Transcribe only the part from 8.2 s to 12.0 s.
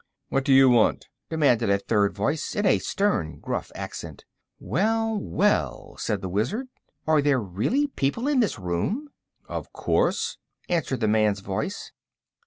in this room?" "Of course," replied the man's voice.